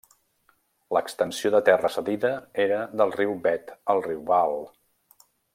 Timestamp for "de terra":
1.57-1.91